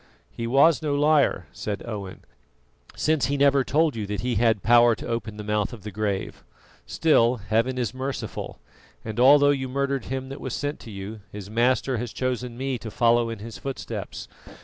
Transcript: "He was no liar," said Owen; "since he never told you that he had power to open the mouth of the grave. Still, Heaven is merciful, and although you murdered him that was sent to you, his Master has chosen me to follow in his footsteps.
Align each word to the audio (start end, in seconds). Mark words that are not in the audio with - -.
"He 0.31 0.47
was 0.47 0.81
no 0.81 0.95
liar," 0.95 1.45
said 1.53 1.83
Owen; 1.85 2.25
"since 2.95 3.27
he 3.27 3.37
never 3.37 3.63
told 3.63 3.95
you 3.95 4.07
that 4.07 4.21
he 4.21 4.33
had 4.33 4.63
power 4.63 4.95
to 4.95 5.05
open 5.05 5.37
the 5.37 5.43
mouth 5.43 5.73
of 5.73 5.83
the 5.83 5.91
grave. 5.91 6.43
Still, 6.87 7.35
Heaven 7.35 7.77
is 7.77 7.93
merciful, 7.93 8.57
and 9.05 9.19
although 9.19 9.51
you 9.51 9.69
murdered 9.69 10.05
him 10.05 10.29
that 10.29 10.41
was 10.41 10.55
sent 10.55 10.79
to 10.79 10.89
you, 10.89 11.19
his 11.31 11.51
Master 11.51 11.97
has 11.97 12.11
chosen 12.11 12.57
me 12.57 12.79
to 12.79 12.89
follow 12.89 13.29
in 13.29 13.37
his 13.37 13.59
footsteps. 13.59 14.27